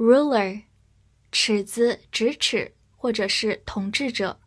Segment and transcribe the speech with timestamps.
[0.00, 0.62] Ruler，ruler，
[1.32, 4.38] 尺子、直尺或者是统治者。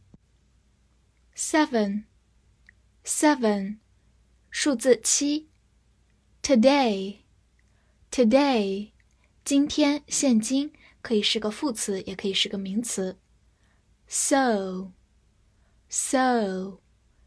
[1.36, 3.80] Seven，seven，
[4.50, 5.50] 数字七。
[6.42, 8.94] Today，today，
[9.44, 13.20] 今天、现今可以是个副词，也可以是个名词。
[14.08, 14.90] So，so，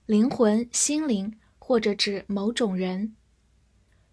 [0.06, 1.38] 灵魂、心灵。
[1.64, 3.14] 或者指某种人。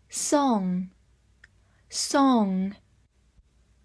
[0.09, 2.75] song，song，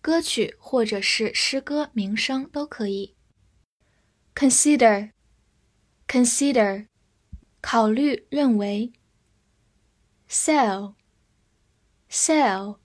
[0.02, 3.18] 歌曲或者是诗歌名声都可以。
[4.34, 6.88] consider，consider，
[7.62, 8.94] 考虑、认为。
[10.30, 12.78] sell，sell，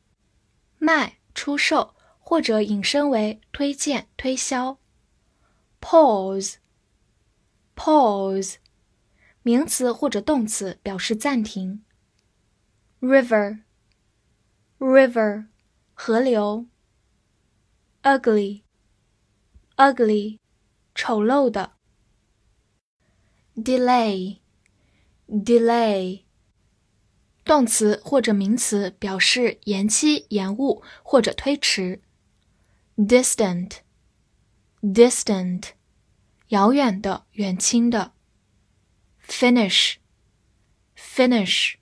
[0.78, 4.80] 卖、出售或者引申为推荐、推销。
[5.80, 8.56] pause，pause。
[9.42, 11.84] 名词或者动词表示暂停。
[13.00, 15.48] river，river，
[15.92, 16.66] 河流。
[18.03, 20.39] ugly，ugly，
[20.95, 21.73] 丑陋的。
[23.55, 26.23] delay，delay，
[27.43, 32.01] 动词或者名词表示延期、延误或者推迟。
[32.97, 35.71] distant，distant，
[36.49, 38.13] 遥远的、远亲的。
[39.25, 41.75] finish，finish，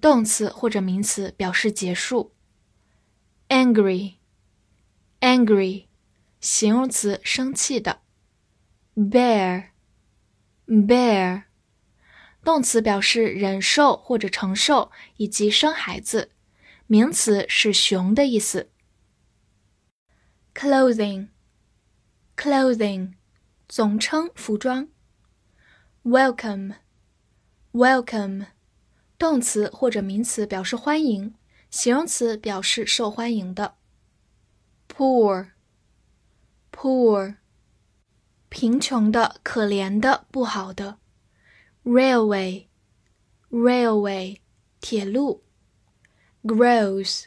[0.00, 2.32] 动词或者名词表示结束。
[5.23, 5.87] angry，
[6.41, 8.01] 形容词生气的。
[8.93, 11.43] bear，bear，
[12.43, 16.31] 动词表示忍受或者承受以及生孩子，
[16.87, 18.69] 名词是熊的意思。
[20.53, 23.13] clothing，clothing，
[23.69, 24.89] 总称服装。
[26.03, 26.73] Welcome,
[27.71, 28.47] welcome，
[29.17, 31.35] 动词或者名词表示欢迎，
[31.69, 33.75] 形容词表示受欢迎的。
[34.92, 35.50] Poor,
[36.72, 37.36] poor，
[38.48, 40.98] 贫穷的、可怜的、不好的。
[41.84, 42.68] Railway,
[43.50, 44.40] railway，
[44.80, 45.44] 铁路。
[46.42, 47.26] Grows,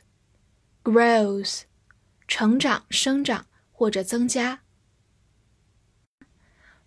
[0.84, 1.66] grows，
[2.28, 4.64] 成长、生长或者增加。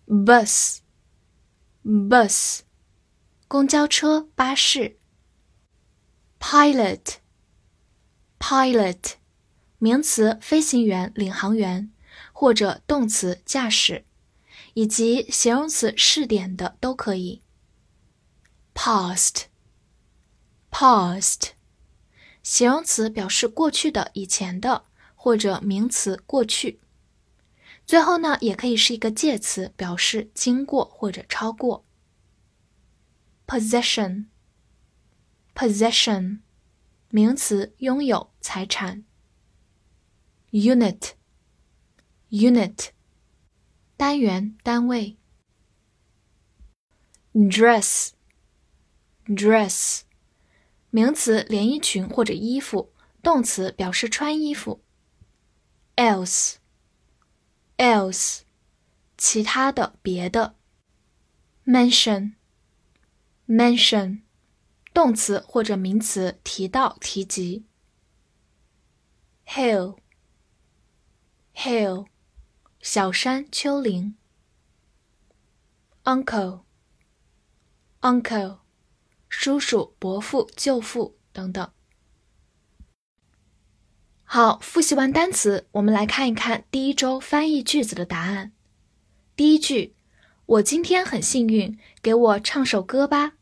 [0.07, 2.61] Bus。bus，
[3.47, 4.97] 公交车、巴士。
[6.39, 7.19] pilot，pilot，
[9.80, 11.90] 名词，飞行员、领航员，
[12.34, 14.04] 或者动词，驾驶，
[14.74, 17.40] 以及形容词，试点的都可以。
[18.74, 21.52] past，past，
[22.42, 26.82] 形容词，表示过去的、以前的，或者名词，过去。
[27.86, 31.86] 最后呢，也可以是一个介词，表示经过或者超过。
[33.46, 36.40] possession，possession，
[37.08, 39.06] 名词，拥有财产。
[40.51, 42.89] unit，unit，
[43.97, 45.17] 单元单位。
[47.33, 50.01] dress，dress，
[50.89, 54.81] 名词，连衣裙或者衣服，动词，表示穿衣服。
[55.95, 58.43] else。else，
[59.17, 60.55] 其他的、别的。
[61.65, 64.21] mention，mention，
[64.93, 67.65] 动词或者名词，提到、提及。
[71.62, 72.06] hill，hill，
[72.80, 74.14] 小山、丘陵。
[76.04, 76.60] uncle，uncle，
[79.28, 81.70] 叔叔、伯父、舅父等等。
[84.24, 88.52] 好，复习完单词，我们来看一看第一周翻译句子的答案。
[89.36, 89.94] 第一句，
[90.46, 93.34] 我今天很幸运，给我唱首歌吧。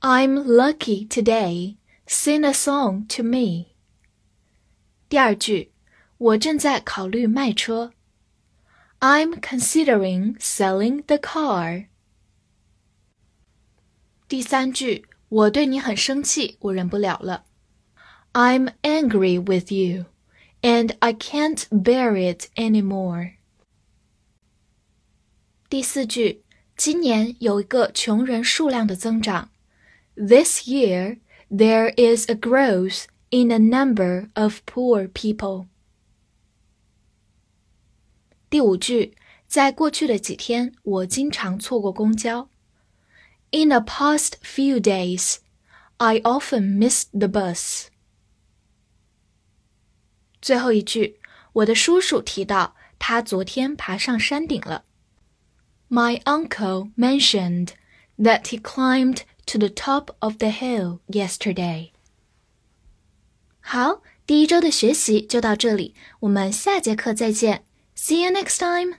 [0.00, 1.78] I'm lucky today.
[2.06, 3.68] Sing a song to me.
[5.08, 5.72] 第二句，
[6.17, 7.93] 我正在考虑卖车。
[8.99, 11.87] I'm considering selling the car.
[14.27, 17.45] 第三句，我对你很生气，我忍不了了。
[18.31, 20.05] I'm angry with you,
[20.61, 23.33] and I can't bear it anymore.
[25.69, 26.43] 第四句，
[26.77, 29.49] 今年有一个穷人数量的增长。
[30.15, 31.19] This year
[31.51, 35.67] there is a growth in the number of poor people.
[38.50, 39.14] 第五句，
[39.46, 42.48] 在过去的几天，我经常错过公交。
[43.50, 45.36] In the past few days,
[45.98, 47.88] I often miss the bus.
[50.40, 51.18] 最后一句，
[51.52, 54.84] 我的叔叔提到他昨天爬上山顶了。
[55.90, 57.70] My uncle mentioned
[58.18, 61.90] that he climbed to the top of the hill yesterday.
[63.60, 67.64] 好，第一周的学习就到这里，我们下节课再见。
[68.00, 68.94] See you next time.